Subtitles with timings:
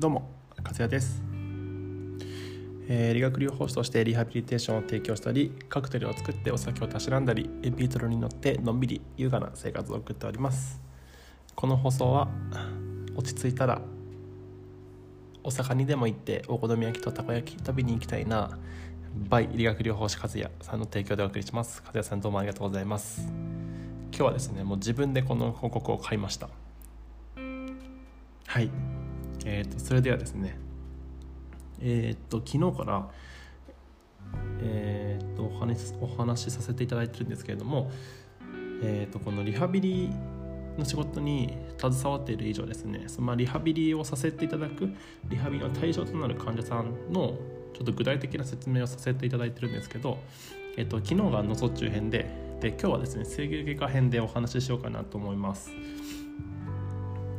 [0.00, 0.30] どうも
[0.64, 1.22] 和也です、
[2.88, 10.80] えー、理学療法士としてリハビリテーションを提供したりカクテルを作ってお酒をたしなんだりエピートルに乗ってのんびり優雅な生活を送っております。
[11.54, 12.28] この放送は
[13.14, 13.82] 落ち着いたら
[15.44, 18.58] 大阪にでも行ってお好み焼きとたこ焼き食べに行きたいな
[19.28, 21.82] バイ理学療法士和也さんの提供でお送りします。
[21.84, 23.28] 和也さんどうもありがとうございます。
[23.28, 26.48] 今日はですねもう自分でこの報告を買いました。
[28.46, 28.70] はい。
[29.44, 30.58] えーと、それではですね
[31.80, 33.10] えっ、ー、と昨日から、
[34.62, 37.90] えーと、お話お話しさせていただいてるんですけれども、
[38.82, 40.10] えーと、このリハビリ
[40.78, 44.90] の仕事に携わっている以上ですねそのまあリハビリをさせていただく
[45.28, 47.38] リハビリの対象となる患者さんの
[47.72, 50.18] ちょっと具体的な説明をさせていただいてるんですけど、
[50.76, 52.30] えー、と昨日が脳卒中編で
[52.60, 55.70] で今日はですね整形外科編でお話ししようかなと思います。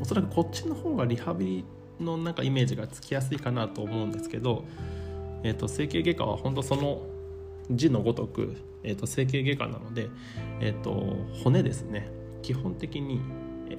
[0.00, 1.64] おそらくこっちの方がリハビリ
[2.00, 4.64] のなんかイメージがつきやすいかなと思うんですけど、
[5.42, 7.02] えーと、整形外科は本当その
[7.70, 10.08] 字のごとく、えーと、整形外科なので、
[10.60, 12.10] えーと、骨ですね
[12.42, 13.20] 基本的に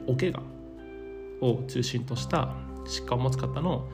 [0.08, 0.42] お怪我
[1.42, 3.88] を中心とした疾患を持つ方の、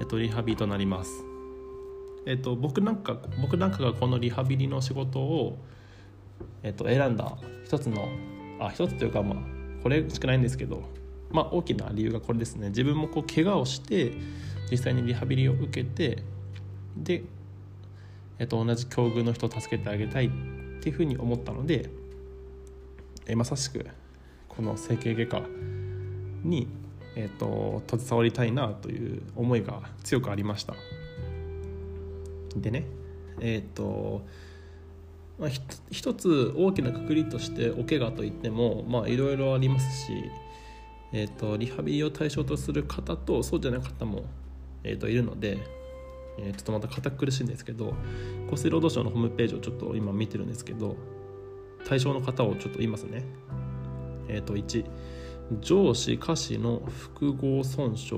[0.00, 1.24] えー、とリハビリとなります。
[2.26, 5.58] えー、と僕なんか僕なんかがこのリハビリの仕事を、
[6.62, 8.08] えー、と選んだ一つの
[8.60, 9.38] あ一つというかまあ
[9.82, 10.82] これしかないんですけど
[11.30, 12.68] まあ、大きな理由がこれですね。
[12.68, 14.12] 自分もこう怪我をして
[14.70, 16.22] 実際にリハビリを受けて
[16.96, 17.22] で、
[18.38, 20.30] えっと、同じ境遇の人を助けてあげたいっ
[20.80, 21.90] ていうふうに思ったので
[23.26, 23.86] えまさしく
[24.48, 25.42] この整形外科
[26.42, 26.66] に、
[27.14, 30.74] えっと、携わりたいなという思いが強くありました。
[32.56, 32.86] でね
[33.40, 34.22] えっと
[35.38, 35.50] まあ、
[35.92, 40.12] 一つ大きなくくりとしてお怪我といってもいろいろありますし
[41.12, 44.24] えーと、リハビリを対象とする方とそうじゃない方も、
[44.84, 45.58] えーと、いるので、
[46.38, 47.94] えー、ちょっとまた堅苦しいんですけど
[48.52, 50.96] 厚生労働省のホームページをちょっと今見てるんですけど
[51.86, 53.24] 対象の方をちょっと言いますね。
[54.28, 54.84] えーと、1
[55.60, 58.16] 上肢下肢の複合損傷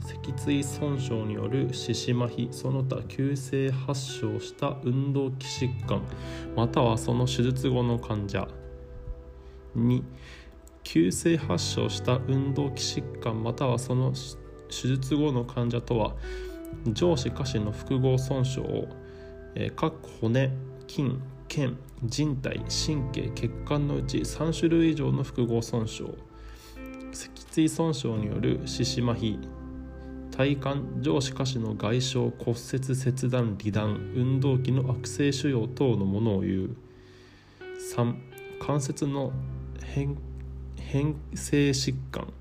[0.00, 6.02] 脊椎損傷による四肢麻痺その他急性発症した運動器疾患
[6.56, 8.48] またはその手術後の患者
[9.76, 10.02] 2
[10.84, 14.12] 急性発症した運動器疾患またはその
[14.68, 16.14] 手術後の患者とは
[16.86, 18.86] 上肢下肢の複合損傷を、
[19.54, 20.52] えー、各骨
[20.86, 21.18] 筋
[21.48, 26.04] 腱人体神経血管のうち3種類以上の複合損傷
[27.12, 29.38] 脊椎損傷による四肢麻痺
[30.36, 32.56] 体幹上肢下肢の外傷骨折
[32.96, 36.76] 切断離断運動器の悪性腫瘍等のものを言う。
[37.84, 38.14] 3
[38.58, 39.32] 関節の
[39.84, 40.16] 変
[40.84, 42.32] 変性疾患。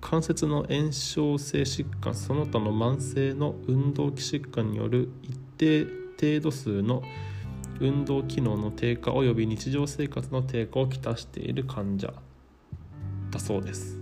[0.00, 2.14] 関節の炎症性疾患。
[2.14, 5.84] その他の慢性の運動器疾患による一定
[6.20, 7.02] 程度数の
[7.80, 12.12] 運動機能の低下及び日常生活の低下をきたしている患者。
[13.30, 13.96] だそうです。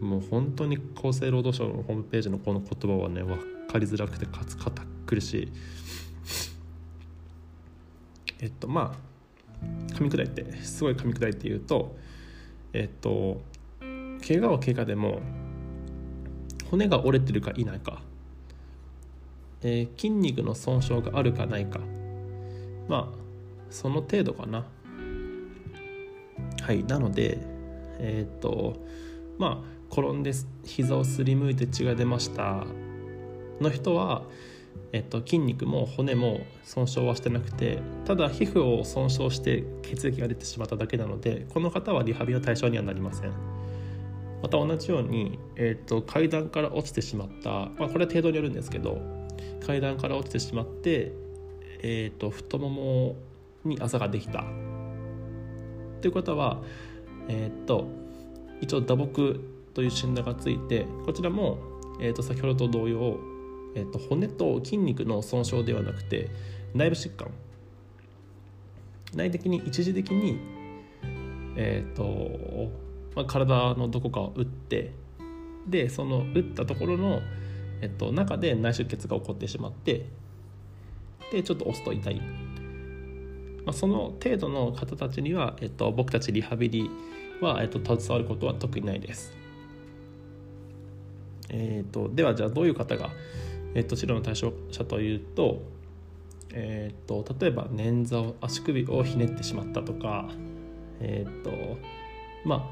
[0.00, 5.52] もう本当に厚生労働省のホームページのこの言葉はね分かりづらくてかつ堅苦しい。
[8.40, 11.96] えっとまあ噛み砕いてすごい噛み砕いて言うと
[12.74, 13.40] えっと
[14.26, 15.20] 怪我は怪我でも
[16.70, 18.02] 骨が折れてるか否か、
[19.62, 21.80] えー、筋肉の損傷があるかないか。
[22.88, 23.18] まあ
[23.70, 24.66] その程度かな。
[26.62, 27.38] はいなので
[27.98, 28.76] えっ、と
[29.38, 30.32] まあ転んで
[30.64, 32.64] 膝をすりむいて血が出ました
[33.60, 34.22] の人は
[34.94, 43.32] えっと、筋肉も骨も損傷はしてなくてただ皮膚を損傷して血液が出てしまっただけなのでこの方はリハビリの対象にはなりません。
[44.40, 49.00] また同じように、えっと、階段から落ちてしまった、まあ、これは程度によるんですけど
[49.66, 51.10] 階段から落ちてしまって、
[51.82, 53.16] えっと、太もも
[53.64, 54.44] にあざができた。
[56.02, 56.62] ということは、
[57.26, 57.88] えっと
[58.60, 59.40] 一応打撲
[59.72, 61.58] という診断がついてこちらも、
[62.00, 63.33] えっと先ほどと同様
[63.74, 66.30] えっと、骨と筋肉の損傷ではなくて
[66.74, 67.30] 内部疾患
[69.14, 70.38] 内的に一時的に、
[71.56, 72.04] えっと
[73.14, 74.92] まあ、体のどこかを打って
[75.66, 77.20] でその打ったところの、
[77.80, 80.06] えっと、中で内出血が起こってしまって
[81.32, 82.20] でちょっと押すと痛い、
[83.64, 86.90] まあ、その程度の方たちには、えっと、僕たちリハビリ
[87.40, 89.32] は、えっと、携わることは特にないです。
[91.50, 93.10] えーとではじゃあどういう方が
[93.74, 95.62] えっと、治療の対象者というと,、
[96.52, 100.28] えっと例えば捻挫足首をひねってしまったとか、
[101.00, 101.50] えっと
[102.44, 102.70] まあ、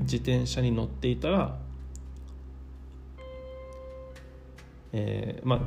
[0.00, 1.58] 自転車に乗っていたら
[4.92, 5.60] えー、まあ、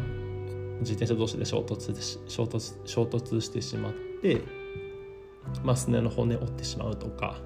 [0.79, 4.41] 自転車同士で衝突衝突衝突してしまって、
[5.63, 7.37] まあ、すねの骨を折ってしまうとか、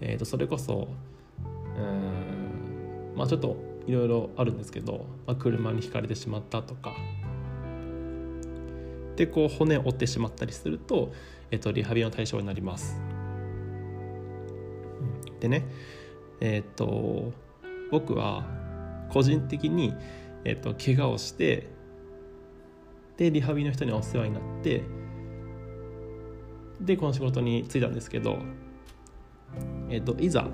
[0.00, 0.88] えー、とそれこそ
[1.76, 6.92] うんまあちょっといろいろあるんですけど、まあ、車にひかれてしまったとか
[9.16, 11.12] でこう骨を折ってしまったりすると,、
[11.50, 13.00] えー、とリハビリの対象になります。
[15.40, 15.64] でね
[16.40, 17.32] えっ、と
[17.90, 18.44] 僕は
[19.10, 19.94] 個人的に、
[20.44, 21.68] えーと、怪我をして
[23.16, 24.82] でリハビリの人にお世話になって
[26.80, 28.38] でこの仕事に就いたんですけど、
[29.88, 30.48] えーと、いざ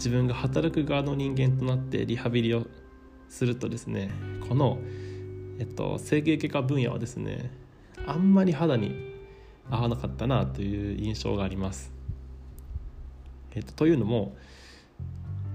[0.00, 2.66] 自分が働く側の人間となってリハビリを
[3.28, 4.10] するとですね
[4.48, 4.78] この、
[5.58, 7.50] えっと、整形外科分野はですね
[8.06, 8.94] あんまり肌に
[9.70, 11.92] 合わなかったなという印象があります。
[13.54, 14.34] えっと、というのも、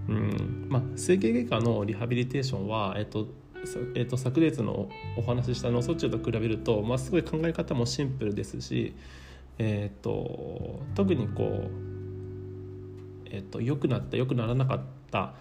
[0.08, 3.28] うんまあ、整形外科のリハビリテーションは、えっと
[3.96, 8.94] えっと、昨日のお話しした脳卒中と比べると、まあ、すごい考え方もシンプルですし、
[9.58, 11.96] えっと、特にこう、
[13.36, 15.34] えっと、良くなった良くならなかった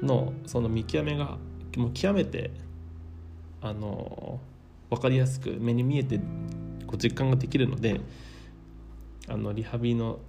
[0.00, 1.38] のその見極めが
[1.76, 2.52] もう極めて
[3.60, 4.40] あの
[4.90, 6.18] 分かりやすく目に見えて
[6.86, 8.00] こう実感ができるので
[9.28, 10.20] あのリハビリの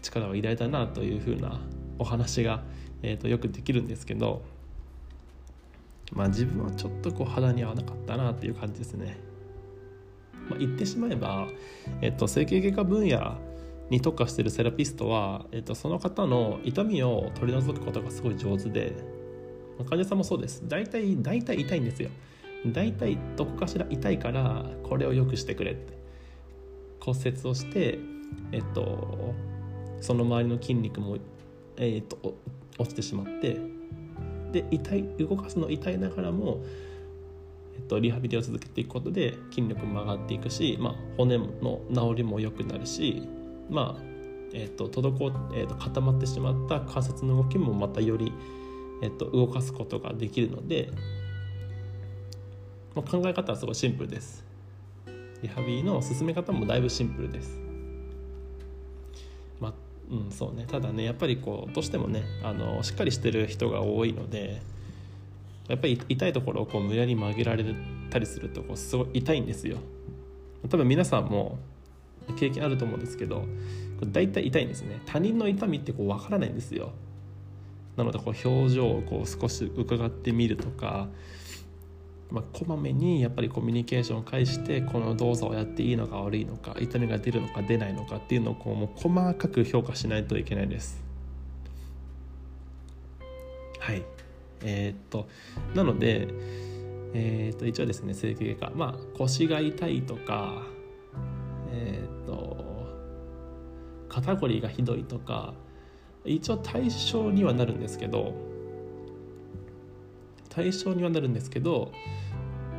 [0.00, 1.60] 力は偉大だなというふうな
[1.98, 2.64] お話が、
[3.02, 4.42] えー、とよくできるんですけど、
[6.12, 9.18] まあ、自分はちょっとこう肌に合わなかったなっていう感じですね。
[10.48, 11.46] まあ、言ってしまえば、
[12.00, 13.38] えっと、整形外科分野
[13.90, 18.94] に特化しているセラピストは、えっと、その方の痛みを取り除くことがすごい上手で
[19.88, 20.62] 患者さんもそうです。
[20.68, 22.10] 大体大体痛いんですよ。
[22.66, 26.02] 大体どこかしら痛いからこれを良くしてくれって。
[27.00, 27.98] 骨折をして
[28.52, 29.34] えっと
[30.00, 31.16] その周りの筋肉も、
[31.76, 32.34] えーと、と
[32.78, 33.58] 落ちてしまって
[34.52, 36.62] で痛い動かすの痛いながらも、
[37.74, 43.28] えっと、リハビリを続けていくことで筋力も上がっていくし、まあ、骨の治りも良くなるし
[43.72, 44.02] まあ
[44.52, 48.32] えっと滞えっと固まってしまった関節の動きもまたより、
[49.02, 50.90] えっと、動かすことができるので、
[52.94, 54.52] まあ、考え方はすごいシンプルです。
[55.42, 57.58] リハビリの進め方もだいぶシンプルです
[59.60, 59.72] まあ。
[60.10, 64.60] うんそうねただねやっぱりこうどうしてもねあのしっかりしてる人が多いので
[65.68, 67.64] やっぱり痛いところをこう無理やり曲げられ
[68.10, 69.78] たりするとこうすごい痛いんですよ
[70.68, 71.58] 多分皆さんも
[72.36, 73.46] 経験あると思うんですけど
[74.06, 75.00] 大体痛いんですね。
[75.06, 76.92] 他人の痛みってこう分からないんですよ。
[77.96, 81.08] なのでこう表情をこう少し伺ってみるとか
[82.32, 91.02] まあ、こまめにやっぱりコミュニケーションを介してこの動作をやっていいのか悪いのか痛みが出るのか出ないのかっていうのをこうもう細かく評価しないといけないです。
[93.78, 94.02] はい。
[94.64, 95.28] えー、っと
[95.74, 96.28] なので、
[97.12, 98.72] えー、っと一応ですね整形外科。
[98.76, 100.62] まあ腰が痛いとか
[101.72, 102.86] えー、っと
[104.08, 105.54] 肩こりがひどいとか
[106.24, 108.34] 一応対象にはなるんですけど
[110.50, 111.90] 対象にはなるんですけど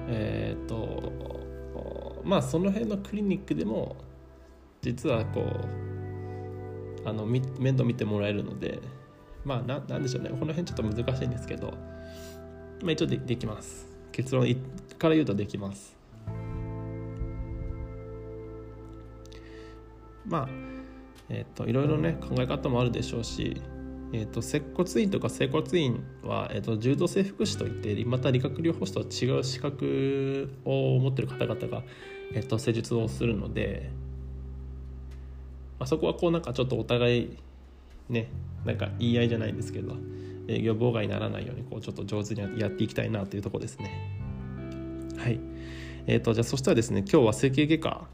[0.07, 1.11] えっ、と
[2.23, 3.95] まあその辺のクリニックでも
[4.81, 8.79] 実はこうあの面倒見てもらえるので
[9.45, 10.29] まあななんでしょうね。
[10.29, 11.73] この辺ちょっと難しいんですけど、
[12.81, 13.87] まあ、一応でできます。
[14.11, 14.45] 結論
[14.97, 15.95] から言うとできます。
[20.25, 20.49] まあ
[21.29, 23.61] えっ、ー、といろいろね考え方もあるでしょうし
[24.15, 31.81] えーと、接骨院とか整骨院は、えーと、柔道整復師といってまた理学療法士とは違う資格を持ってる方々が、
[32.31, 33.89] えーと、施術をするので、
[35.79, 37.37] まあ、そこはこうなんかちょっとお互い
[38.07, 38.29] ね
[38.65, 39.95] なんか言い合いじゃないんですけど
[40.47, 44.11] 営業妨害にならないようにこうちょっと上手にやっていきたいなというところですね。
[45.17, 45.39] はい
[46.05, 48.07] えー、とじゃあそしたらですね今日は整形外科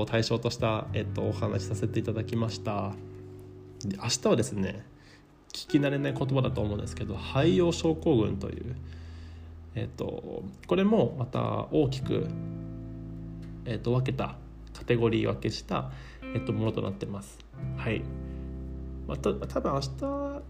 [0.00, 2.92] を対象とした、えー、とお話しさせていただきました。
[3.84, 4.84] で明日はですね
[5.52, 8.76] 聞き慣れない言葉だと思うんですけど肺葉症候群という、
[9.76, 12.26] えーと、これもまた大きく、
[13.64, 14.36] えーと、分けた
[14.72, 15.92] カテゴリー分けした、
[16.34, 17.38] えーと、ものとなってます。
[17.76, 18.02] はい
[19.06, 20.42] ま、た多分明日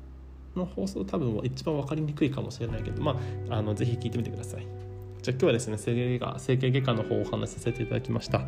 [0.57, 3.21] の放送多分一番分かりにくいかもしれないけど、ま
[3.51, 4.67] あ、あのぜひ聞いてみてください。
[5.21, 8.39] じゃあ今日はですね整形外科整形外科の方をお話しさせていただきました。
[8.39, 8.47] は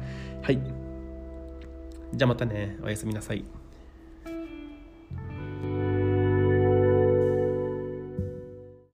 [0.50, 0.85] い。
[2.16, 3.44] じゃあまたねおやすみなさい。